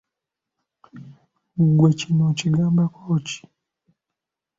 Ggwe 1.67 1.89
kino 1.99 2.23
okigambako 2.31 3.11
ki? 3.27 3.39